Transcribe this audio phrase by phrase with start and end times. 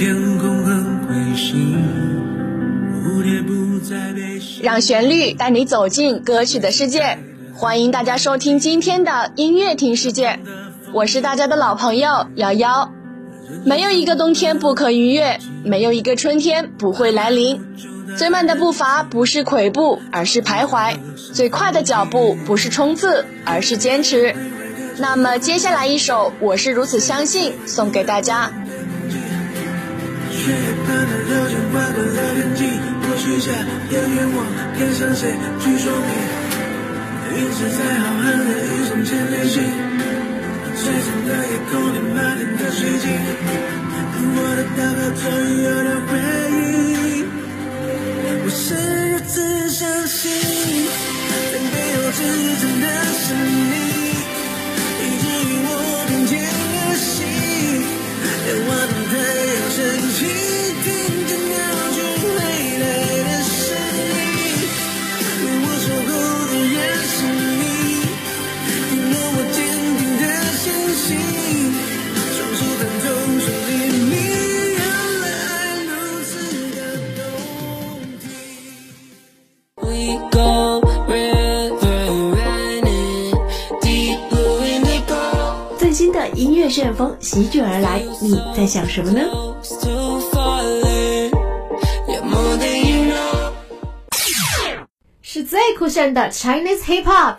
[0.00, 1.76] 天空很灰心，
[3.04, 7.18] 蝴蝶不再被让旋律带你走进歌曲的世界。
[7.52, 10.40] 欢迎大家收听今天的音乐听世界，
[10.94, 12.94] 我是大家的老朋友瑶瑶。
[13.66, 17.62] 没有一个冬天不可逾越，没有一个春天不会来临。
[18.16, 20.96] 最慢的步伐不是跬步，而是徘徊；
[21.34, 24.34] 最快的脚步不是冲刺，而是坚持。
[24.96, 28.50] 那么接下来一首《我是如此相信》送给大家。
[31.00, 32.60] 断了流星，划过了天际，
[33.00, 33.48] 我许下
[33.88, 34.44] 的愿望，
[34.76, 36.12] 该向谁去说明？
[37.32, 39.64] 陨石在浩瀚的宇宙间旅行，
[40.76, 43.04] 璀璨的夜空里满天的水晶，
[44.36, 46.12] 我的祷告终于有了回
[47.16, 47.24] 应，
[48.44, 48.60] 我是
[49.12, 50.20] 如此相信，
[51.50, 52.20] 在背后支
[52.60, 52.84] 撑的
[53.16, 53.89] 是你。
[88.22, 89.20] 你在想什么呢？
[95.22, 97.36] 是最酷炫的 Chinese Hip Hop。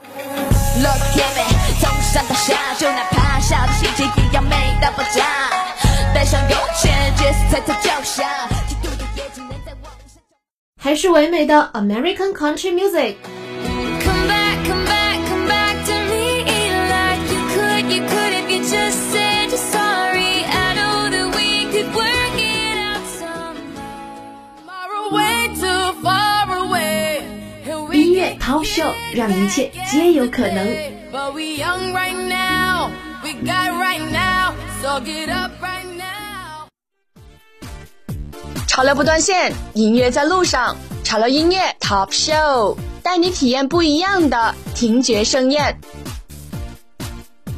[10.80, 13.16] 还是唯美的 American Country Music。
[28.41, 30.68] Top Show 让一切皆有可能。
[38.68, 40.75] 潮流不断线，音乐在路上。
[41.03, 45.79] 潮流音乐 Top Show 带你体验不一样的听觉盛宴。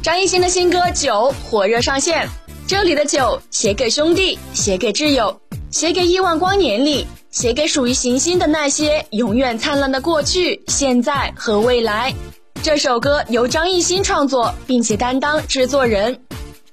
[0.02, 2.28] 张艺兴的新歌《酒》火热上线，
[2.66, 5.40] 这里的酒写给兄弟，写给挚友，
[5.70, 7.06] 写给亿万光年里。
[7.34, 12.14] 写给属于行星的那些永远灿烂的过去、现在和未来。
[12.62, 16.20] 这首歌由张艺兴创作，并且担当制作人。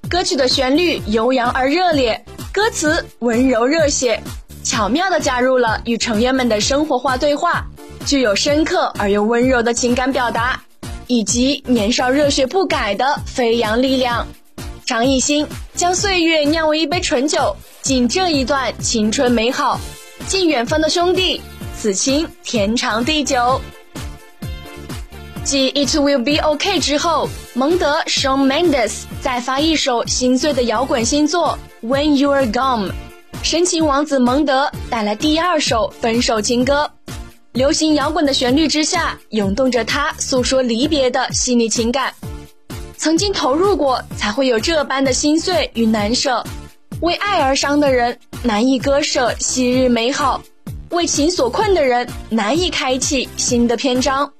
[0.07, 2.23] 歌曲的旋律悠扬而热烈，
[2.53, 4.21] 歌词温柔热血，
[4.63, 7.65] 巧妙地加入了与成员们的生活化对话，
[8.05, 10.61] 具有深刻而又温柔的情感表达，
[11.07, 14.27] 以及年少热血不改的飞扬力量。
[14.85, 19.81] 张艺兴将岁月酿为一杯醇酒，敬这一段青春美好。
[20.27, 21.41] 敬远方的兄弟，
[21.77, 23.59] 此情天长地久。
[25.43, 32.89] 继《It Will Be OK》之后，蒙德 Shawn Mendes 再发一首心碎的摇滚新作《When You're Gone》，
[33.41, 36.91] 深情王子蒙德带来第二首分手情歌。
[37.53, 42.13] 流行摇滚的旋律之下，涌动着他诉说离别的细腻情感。
[42.95, 46.45] 曾经投入过，才会有这般的心碎与难舍。
[47.01, 50.41] 为爱而伤的人难以割舍昔日美好，
[50.91, 54.31] 为情所困的人难以开启新的篇章，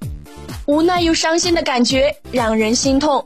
[0.68, 3.26] 无奈又伤心的感觉让人心痛。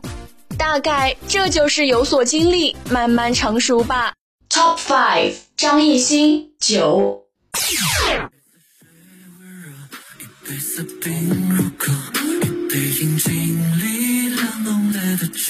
[0.57, 4.13] 大概这就是有所经历，慢慢成熟吧。
[4.49, 7.25] Top Five，张艺兴九。
[7.55, 7.75] 风
[15.17, 15.43] 的酒，喝一杯深，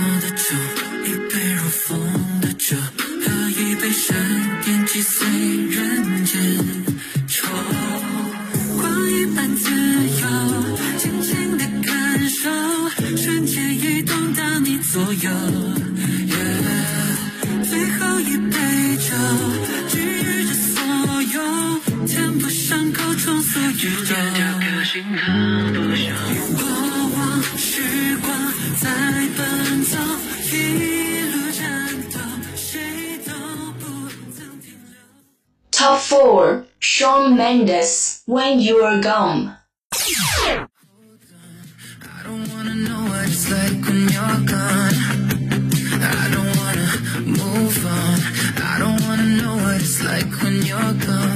[38.26, 39.56] When you're gone.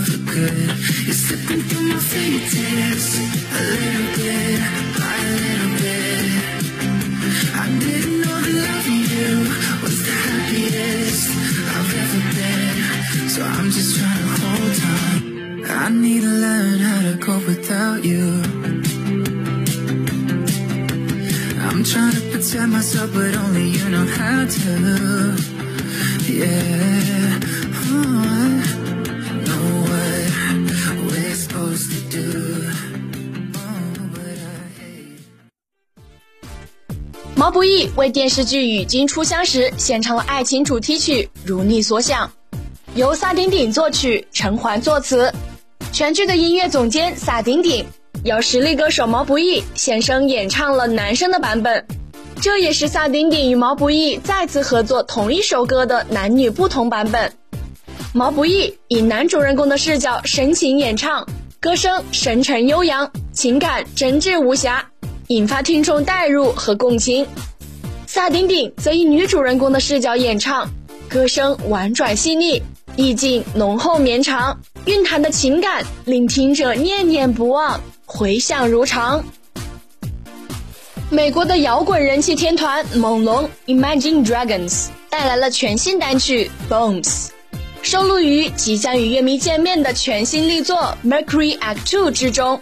[0.04, 0.68] For good.
[1.06, 4.60] You're slipping through my fingertips a little bit,
[4.98, 5.73] by a little
[16.20, 18.42] to learn how to cope without you.
[21.60, 25.36] I'm trying to protect myself, but only you know how to.
[26.26, 27.38] Yeah,
[27.90, 28.48] oh, I
[29.44, 32.26] know what we're supposed to do.
[33.54, 33.60] Oh,
[34.12, 35.18] but I hate.
[37.34, 42.28] 毛不易为电视剧《与君初相识》献唱了爱情主题曲《如你所想》，
[42.94, 45.32] 由萨顶顶作曲，陈环作词。
[45.94, 47.86] 全剧的音乐总监萨顶顶
[48.24, 51.86] 由实力歌手毛不易现声演唱了男生的版本，
[52.42, 57.32] 这也是萨顶顶与毛不易再次合作同一首歌的男女不同版本。
[58.12, 61.24] 毛不易以男主人公的视角深情演唱，
[61.60, 64.84] 歌声深沉悠扬，情感真挚无瑕，
[65.28, 67.24] 引发听众代入和共情。
[68.08, 70.68] 萨顶顶则以女主人公的视角演唱，
[71.08, 72.60] 歌声婉转细腻，
[72.96, 79.22] 意境浓厚绵长，蕴含的情感令听者念念不忘，回响如常。
[81.10, 87.02] 美国的摇滚人气天团猛龙 Imagine Dragons 带来了全新单曲《Bones》，
[87.82, 92.60] 收录于即将与乐迷见面的全新力作《Mercury Act Two》之中。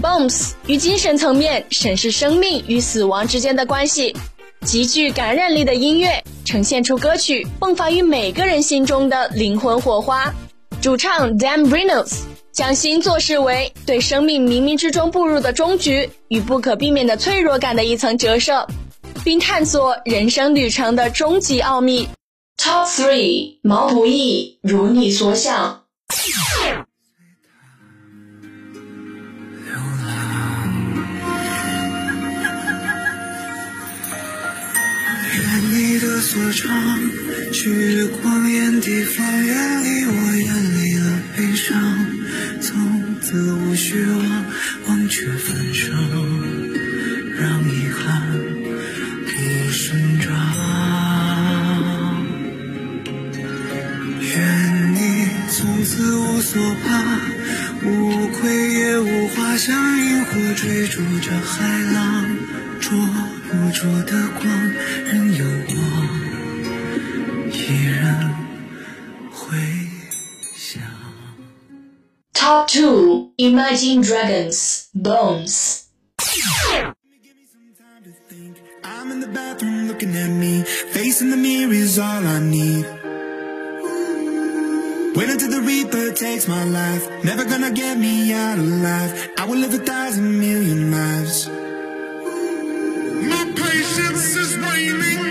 [0.00, 4.14] Bones 于精神层面审视生命与死亡之间的关系，
[4.64, 10.32] 极具感染力的音乐呈现出歌曲迸发于每个人心中的灵魂火花。
[10.80, 12.20] 主唱 Dan Reynolds
[12.52, 18.66] 将星座视为对生命冥冥之中步入的终局与不可避免的脆弱感的一层折射，
[19.24, 22.08] 并探索人生旅程的终极奥秘。
[22.56, 25.82] Top three，毛不易，如你所想。
[36.32, 36.98] 所长，
[37.52, 40.48] 去光艳地方，远离我眼
[40.82, 42.06] 里的悲伤，
[42.58, 44.46] 从此无需望，
[44.86, 45.92] 忘却分手，
[47.38, 48.22] 让遗憾
[49.26, 49.30] 不
[49.72, 50.32] 生长。
[54.22, 57.20] 愿你从此无所怕，
[57.86, 62.24] 无愧也无花，像萤火追逐着海浪，
[62.80, 62.90] 捉
[63.50, 64.72] 不住的光，
[65.04, 65.44] 任由
[72.72, 73.34] 2.
[73.36, 75.90] Imagine Dragons Bones.
[78.82, 80.62] I'm in the bathroom looking at me.
[80.62, 82.86] Facing the mirror is all I need.
[85.14, 87.06] Wait until the Reaper takes my life.
[87.22, 89.28] Never gonna get me out of life.
[89.36, 91.48] I will live a thousand million lives.
[93.32, 95.21] My patience is waning.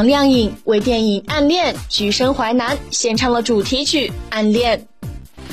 [0.00, 4.78] 张靓颖为电影《暗恋》举身淮南献唱了主题曲《暗恋》，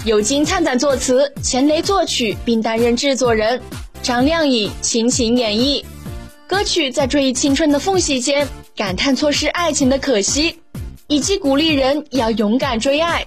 [0.06, 3.62] 尤金灿灿作词，钱雷作曲，并担任制作人。
[4.02, 5.84] 张靓颖倾情演绎
[6.48, 10.62] 歌曲，在追忆青春的缝隙间，感叹错失爱情的可惜，
[11.08, 13.26] 以及鼓励人要勇敢追爱。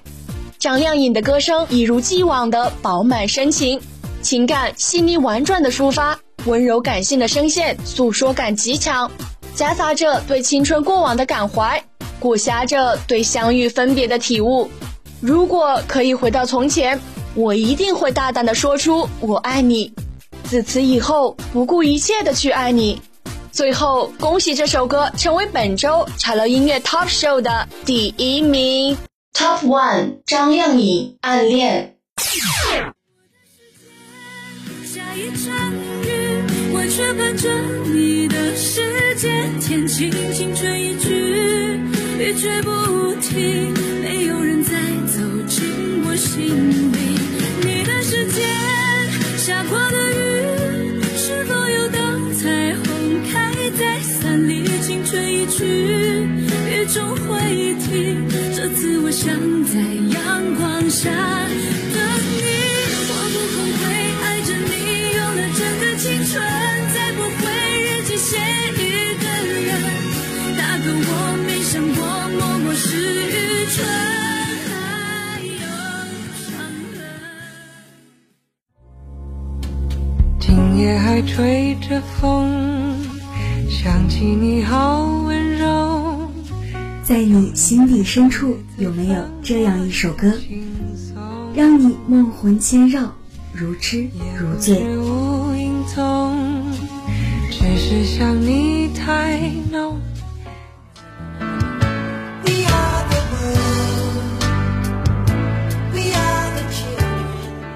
[0.59, 3.79] 张靓颖的歌声一如既往的饱满深情，
[4.23, 9.11] 情感细腻婉转的抒发，温柔感性的声线诉说感极强，
[9.55, 11.85] 夹杂着对青春过往的感怀，
[12.19, 14.71] 裹挟着对相遇分别的体悟。
[15.21, 17.01] 如果可以回到从前，
[17.35, 19.93] 我一定会大胆的说出我爱你，
[20.45, 23.01] 自此以后不顾一切的去爱你。
[23.53, 28.97] 最后，恭喜这首歌成为本周潮流音乐 Top Show 的第一名。
[29.35, 31.97] Top One，张靓颖《暗恋》。
[34.85, 35.80] 下下一场雨，我
[36.91, 37.49] 却伴着
[37.85, 38.83] 你的世
[39.15, 39.31] 界，
[39.61, 41.09] 天晴晴吹一句，
[42.19, 44.73] 雨却不停，没有人再
[45.07, 45.63] 走进
[46.05, 46.43] 我心
[46.91, 46.99] 里。
[47.63, 48.43] 你的世界
[49.39, 52.01] 下过的雨，是否有道
[52.35, 54.65] 彩虹开在伞里？
[54.83, 58.27] 轻吹一句，雨终会停。
[58.57, 59.33] 这次我想
[59.65, 59.79] 在
[60.13, 61.09] 阳光下
[81.23, 82.97] 吹着风，
[83.69, 86.29] 想起你好温柔。
[87.03, 90.33] 在你心底深处，有没有这样一首歌，
[91.55, 93.13] 让你梦魂牵绕，
[93.53, 94.09] 如痴
[94.39, 94.81] 如醉？
[94.97, 96.37] 无影踪，
[97.51, 99.39] 只是想你太
[99.71, 99.99] 浓。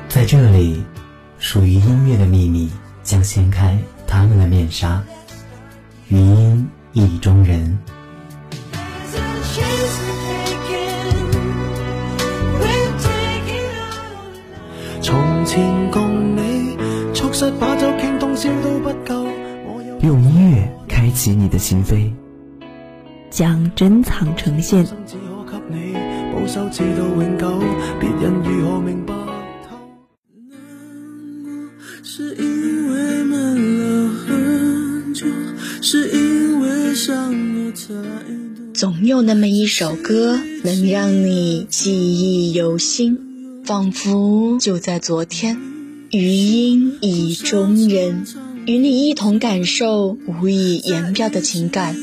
[0.09, 0.85] 在这里，
[1.41, 2.71] 属于音乐的秘密
[3.05, 5.01] 将掀开他们的面纱。
[6.09, 7.79] 语音意中人。
[15.01, 16.77] 从前共你
[17.13, 19.27] 促膝把酒傾通宵都不夠，
[19.67, 22.11] 我有用音乐开启你的心扉，
[23.31, 24.87] 将珍藏呈現。
[24.87, 25.93] 生只可給你
[26.33, 27.61] 保守至到永久，
[28.01, 29.15] 別人如何明白
[38.73, 43.19] 总有那么一首歌，能让你记忆犹新，
[43.65, 45.57] 仿佛就在昨天。
[46.11, 48.25] 余音已中人，
[48.67, 51.97] 与你一同感受无以言表的情感。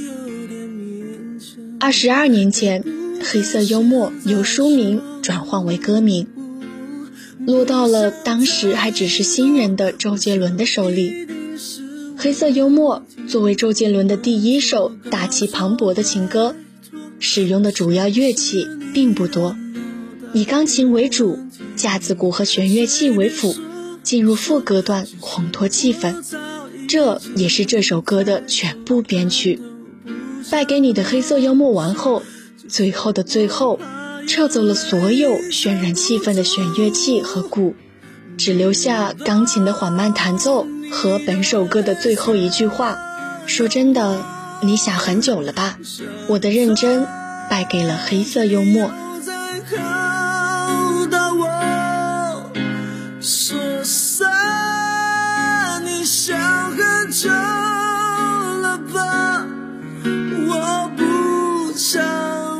[1.79, 2.83] 二十二年前，
[3.23, 6.27] 黑色幽默由书名转换为歌名，
[7.45, 11.27] 落到了当时还只是新人的周杰伦的手里。
[12.23, 16.55] 黑色幽默作为周杰伦的第一首大气磅礴的情歌，
[17.17, 19.55] 使用的主要乐器并不多，
[20.31, 21.39] 以钢琴为主，
[21.75, 23.55] 架子鼓和弦乐器为辅，
[24.03, 26.23] 进入副歌段烘托气氛。
[26.87, 29.59] 这也是这首歌的全部编曲。
[30.51, 32.21] 败给你的黑色幽默完后，
[32.67, 33.79] 最后的最后，
[34.27, 37.73] 撤走了所有渲染气氛的弦乐器和鼓，
[38.37, 42.99] 只留下钢琴的缓慢弹奏和本首歌的最后一句话。
[43.47, 44.21] 说真的，
[44.61, 45.77] 你想很久了吧？
[46.27, 47.07] 我的认真
[47.49, 48.91] 败给了黑色幽默。
[53.19, 54.29] 说散，
[55.83, 56.37] 你想
[56.71, 59.45] 很久了吧？
[60.03, 62.01] 我不想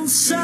[0.08, 0.36] 拆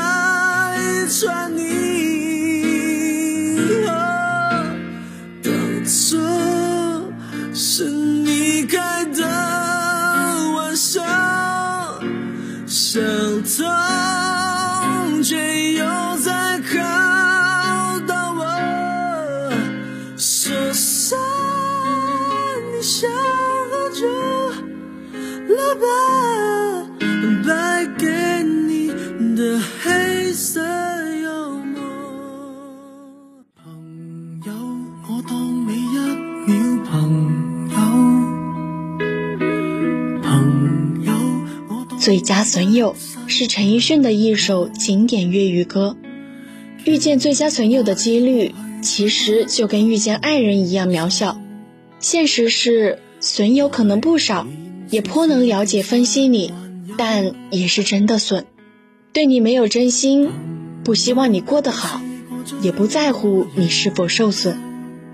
[42.08, 42.96] 最佳损友
[43.28, 45.98] 是陈奕迅的一首经典粤语歌。
[46.86, 51.38] 遇见最佳损友的几率，其实就跟遇见爱人一样渺小。
[52.00, 54.48] 现实是，损友可能不少，
[54.90, 56.54] 也颇能了解分析你，
[56.98, 58.46] 但也是真的损，
[59.12, 60.30] 对你没有真心，
[60.86, 62.00] 不希望你过得好，
[62.62, 64.58] 也不在乎你是否受损。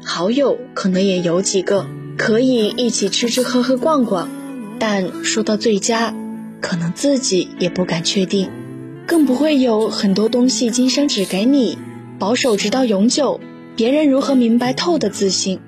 [0.03, 1.87] 好友可能也有几个，
[2.19, 4.29] 可以一起吃吃喝喝逛逛，
[4.77, 6.13] 但说到最佳，
[6.63, 8.49] 可能自己也不敢确定，
[9.05, 11.77] 更不会有很多东西今生只给你，
[12.17, 13.41] 保守直到永久，
[13.75, 15.59] 别人如何明白透的自信。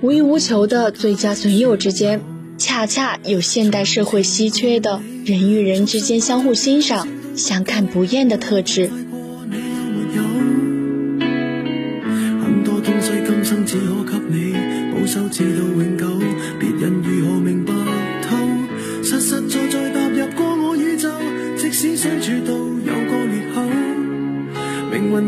[0.00, 2.20] 无欲无求的最佳损友之间，
[2.58, 7.06] 恰恰有现代社会稀缺的人与人之间相互欣赏、
[7.36, 8.90] 相看不厌的特质。
[12.42, 14.54] 很多东西今生只可给你
[14.92, 16.04] 保守至到永久，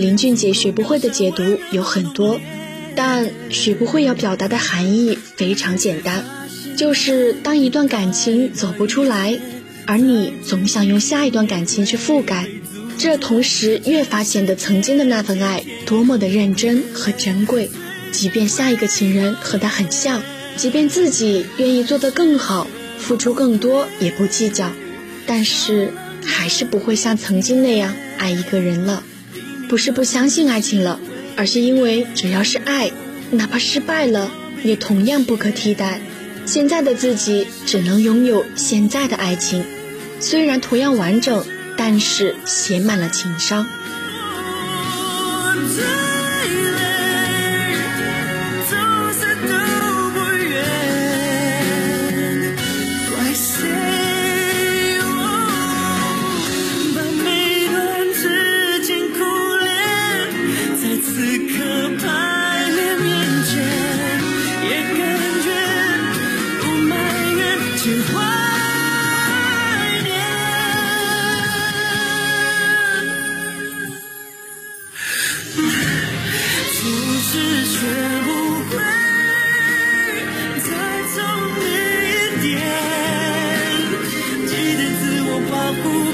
[0.00, 2.40] 林俊杰学不会的解读有很多，
[2.94, 6.24] 但学不会要表达的含义非常简单，
[6.76, 9.38] 就是当一段感情走不出来，
[9.86, 12.48] 而你总想用下一段感情去覆盖，
[12.98, 17.70] 这同时越发显得曾经的那份爱多么的认真和珍贵。
[18.10, 20.22] 即便下一个情人和他很像，
[20.56, 22.66] 即便自己愿意做得更好，
[22.98, 24.72] 付出更多也不计较，
[25.26, 25.92] 但是
[26.24, 29.02] 还是不会像曾经那样爱一个人了。
[29.68, 30.98] 不是不相信爱情了，
[31.36, 32.90] 而是因为只要是爱，
[33.30, 34.30] 哪怕失败了，
[34.64, 36.00] 也同样不可替代。
[36.46, 39.62] 现在的自己只能拥有现在的爱情，
[40.20, 41.44] 虽然同样完整，
[41.76, 43.66] 但是写满了情伤。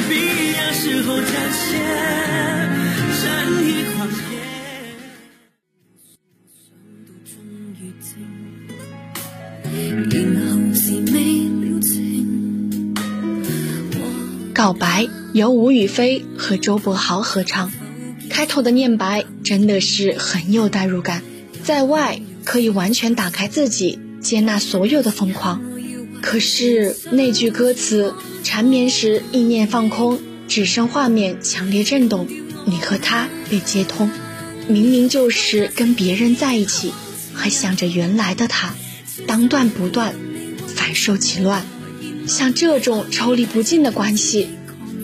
[0.08, 1.80] 必要时候展现
[3.12, 3.22] 善
[3.62, 4.14] 意谎言。
[14.52, 17.70] 告白由吴雨霏和周柏豪合唱，
[18.30, 21.22] 开头的念白真的是很有代入感。
[21.62, 25.60] 在外可以完全打开自己，接纳所有的疯狂，
[26.24, 32.26] 可是那句歌词缠绵时意念放空，只剩画面强烈震动，
[32.64, 34.10] 你和他被接通，
[34.66, 36.94] 明明就是跟别人在一起，
[37.34, 38.74] 还想着原来的他，
[39.26, 40.14] 当断不断，
[40.74, 41.62] 反受其乱。
[42.26, 44.48] 像这种抽离不尽的关系，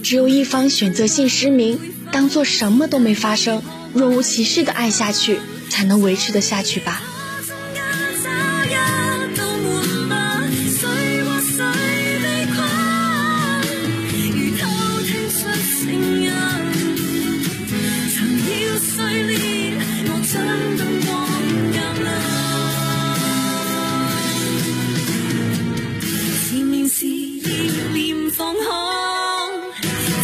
[0.02, 1.78] 只有一方选择性失明，
[2.10, 7.02] 当做什么都没发生，若无其事的爱下去，才能维持得下去吧。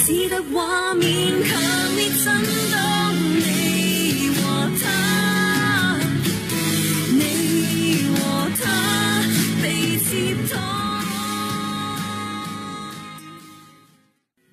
[0.07, 1.11] 只得画面
[1.43, 1.61] 強
[1.97, 2.33] 烈震
[2.71, 2.79] 動。
[3.41, 4.87] 你和他，
[7.11, 8.17] 你和
[8.63, 8.65] 他
[9.61, 9.65] 被
[9.99, 10.09] 接
[10.49, 10.55] 通。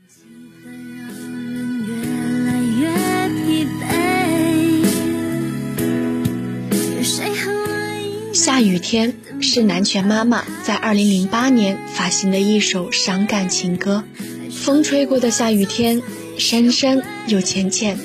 [0.09, 0.11] 气
[0.65, 0.65] 氛
[0.97, 1.05] 让
[1.53, 1.53] 人
[1.85, 1.91] 越
[2.47, 2.81] 来越
[3.45, 3.45] 疲
[3.79, 3.79] 惫。
[8.33, 14.03] 下雨天是南拳妈妈在二零零八年发行的一首伤感情歌。
[14.63, 16.02] 风吹过的下雨天，
[16.38, 17.99] 深深又浅浅。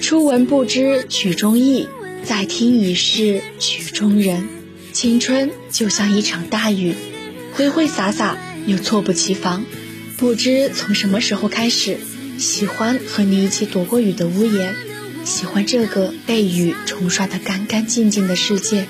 [0.00, 1.86] 初闻不知曲中意，
[2.24, 4.48] 再听已是曲中人。
[4.94, 6.94] 青春就像一场大雨，
[7.52, 9.66] 挥挥洒洒又猝不及防。
[10.16, 11.98] 不知从什么时候开始，
[12.38, 14.74] 喜欢和你一起躲过雨的屋檐，
[15.26, 18.86] 喜欢这个被雨冲刷得干干净净的世界。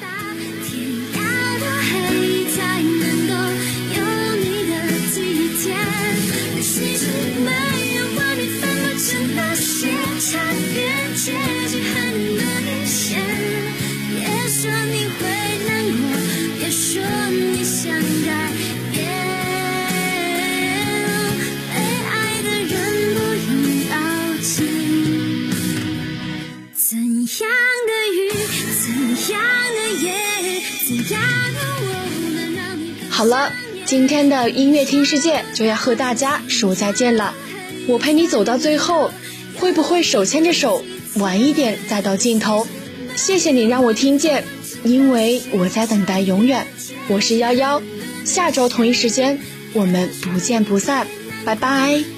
[33.19, 33.53] 好了，
[33.85, 37.35] 今天的音乐听世界就要和大家说再见了。
[37.89, 39.11] 我陪你走到最后，
[39.57, 40.85] 会不会手牵着手，
[41.17, 42.65] 晚一点再到尽头？
[43.17, 44.45] 谢谢你让我听见，
[44.85, 46.65] 因为我在等待永远。
[47.09, 47.83] 我是幺幺，
[48.25, 49.41] 下周同一时间
[49.73, 51.05] 我们不见不散，
[51.45, 52.18] 拜拜。